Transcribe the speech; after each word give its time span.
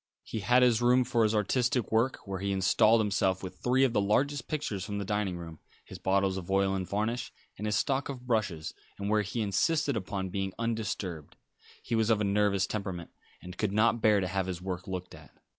He 0.23 0.39
had 0.39 0.63
his 0.63 0.81
room 0.81 1.03
for 1.03 1.21
his 1.21 1.35
artistic 1.35 1.91
work, 1.91 2.17
where 2.25 2.39
he 2.39 2.51
installed 2.51 3.01
himself 3.01 3.43
with 3.43 3.59
three 3.59 3.83
of 3.83 3.93
the 3.93 4.01
largest 4.01 4.47
pictures 4.47 4.83
from 4.83 4.97
the 4.97 5.05
dining 5.05 5.37
room, 5.37 5.59
his 5.85 5.99
bottles 5.99 6.37
of 6.37 6.49
oil 6.49 6.73
and 6.73 6.89
varnish, 6.89 7.31
and 7.55 7.67
his 7.67 7.75
stock 7.75 8.09
of 8.09 8.25
brushes, 8.25 8.73
and 8.97 9.11
where 9.11 9.21
he 9.21 9.41
insisted 9.43 9.95
upon 9.95 10.29
being 10.29 10.53
undisturbed. 10.57 11.35
He 11.83 11.93
was 11.93 12.09
of 12.09 12.19
a 12.19 12.23
nervous 12.23 12.65
temperament, 12.65 13.11
and 13.43 13.59
could 13.59 13.73
not 13.73 14.01
bear 14.01 14.19
to 14.21 14.27
have 14.27 14.47
his 14.47 14.59
work 14.59 14.87
looked 14.87 15.13
at. 15.13 15.29